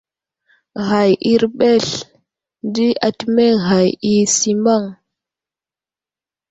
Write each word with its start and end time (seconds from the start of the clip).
Ghay 0.87 1.11
i 1.31 1.33
erɓels 1.35 1.89
di 2.73 2.87
atimeŋ 3.07 3.53
ghay 3.65 3.89
i 4.11 4.13
simaŋ. 4.35 4.83